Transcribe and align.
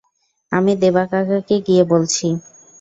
আমি 0.51 0.73
দেবা 0.81 1.03
কাকাকে 1.11 1.55
গিয়ে 1.67 1.83
বলছি। 1.91 2.27